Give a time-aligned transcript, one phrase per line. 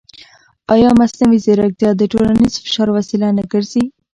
[0.73, 3.83] ایا مصنوعي ځیرکتیا د ټولنیز فشار وسیله نه ګرځي؟